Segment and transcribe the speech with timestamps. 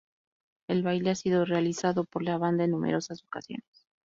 [0.67, 3.85] El baile ha sido realizado por la banda en numerosas ocasiones.